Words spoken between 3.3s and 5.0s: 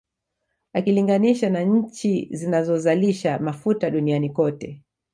Mafuta duniani kote